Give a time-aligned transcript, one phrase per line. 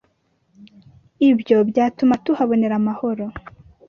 [1.29, 3.25] ibyo byatuma tuhabonera amahoro"